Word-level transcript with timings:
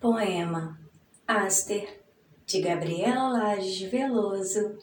Poema 0.00 0.80
Aster, 1.28 2.02
de 2.46 2.62
Gabriela 2.62 3.28
Lages 3.28 3.82
Veloso, 3.82 4.78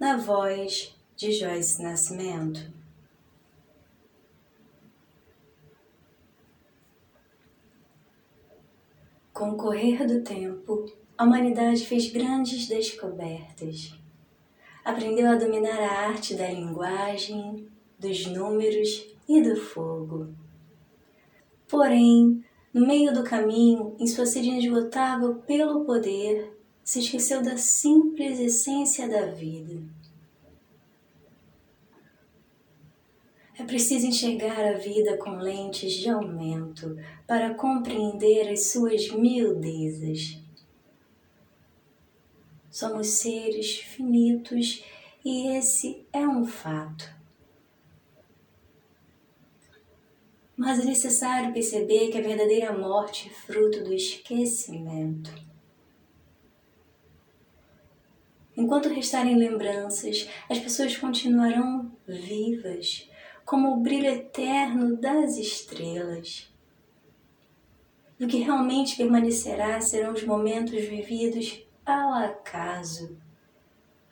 na 0.00 0.16
voz 0.16 0.98
de 1.14 1.30
Joyce 1.30 1.80
Nascimento. 1.80 2.72
Com 9.32 9.50
o 9.50 9.56
correr 9.56 10.04
do 10.08 10.24
tempo, 10.24 10.92
a 11.16 11.22
humanidade 11.22 11.86
fez 11.86 12.10
grandes 12.10 12.66
descobertas. 12.66 13.96
Aprendeu 14.84 15.30
a 15.30 15.36
dominar 15.36 15.78
a 15.78 16.08
arte 16.08 16.34
da 16.34 16.50
linguagem, 16.50 17.68
dos 17.96 18.26
números 18.26 19.06
e 19.28 19.40
do 19.40 19.54
fogo. 19.54 20.34
Porém, 21.68 22.44
no 22.76 22.86
meio 22.86 23.10
do 23.10 23.24
caminho, 23.24 23.96
em 23.98 24.06
sua 24.06 24.26
sede 24.26 24.50
inesgotável 24.50 25.36
pelo 25.46 25.86
poder, 25.86 26.54
se 26.84 26.98
esqueceu 26.98 27.42
da 27.42 27.56
simples 27.56 28.38
essência 28.38 29.08
da 29.08 29.24
vida. 29.24 29.82
É 33.58 33.64
preciso 33.64 34.06
enxergar 34.06 34.62
a 34.62 34.76
vida 34.76 35.16
com 35.16 35.38
lentes 35.38 35.94
de 35.94 36.10
aumento 36.10 36.98
para 37.26 37.54
compreender 37.54 38.46
as 38.50 38.66
suas 38.66 39.08
miudezas. 39.10 40.38
Somos 42.70 43.06
seres 43.06 43.78
finitos 43.78 44.84
e 45.24 45.56
esse 45.56 46.04
é 46.12 46.28
um 46.28 46.44
fato. 46.44 47.15
Mas 50.56 50.80
é 50.80 50.84
necessário 50.84 51.52
perceber 51.52 52.08
que 52.08 52.18
a 52.18 52.22
verdadeira 52.22 52.72
morte 52.72 53.28
é 53.28 53.32
fruto 53.32 53.84
do 53.84 53.92
esquecimento. 53.92 55.30
Enquanto 58.56 58.88
restarem 58.88 59.36
lembranças, 59.36 60.26
as 60.48 60.58
pessoas 60.58 60.96
continuarão 60.96 61.92
vivas, 62.08 63.06
como 63.44 63.74
o 63.74 63.80
brilho 63.80 64.06
eterno 64.06 64.96
das 64.96 65.36
estrelas. 65.36 66.50
E 68.18 68.24
o 68.24 68.28
que 68.28 68.38
realmente 68.38 68.96
permanecerá 68.96 69.78
serão 69.82 70.14
os 70.14 70.24
momentos 70.24 70.72
vividos 70.72 71.62
ao 71.84 72.14
acaso, 72.14 73.18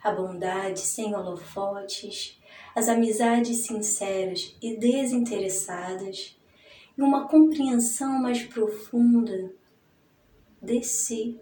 a 0.01 0.11
bondade 0.11 0.79
sem 0.79 1.15
holofotes, 1.15 2.39
as 2.75 2.89
amizades 2.89 3.59
sinceras 3.59 4.55
e 4.61 4.77
desinteressadas 4.77 6.37
e 6.97 7.01
uma 7.01 7.27
compreensão 7.27 8.21
mais 8.21 8.43
profunda 8.43 9.51
de 10.61 10.81
si 10.83 11.39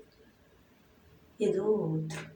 e 1.40 1.50
do 1.50 1.66
outro. 1.66 2.32